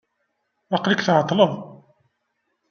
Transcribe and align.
Aqel-ik 0.75 1.03
tɛeṭleḍ. 1.03 1.51